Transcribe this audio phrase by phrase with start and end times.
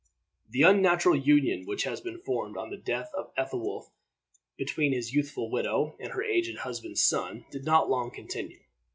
[0.49, 3.91] The unnatural union which had been formed on the death of Ethelwolf
[4.57, 8.61] between his youthful widow and her aged husband's son did not long continue.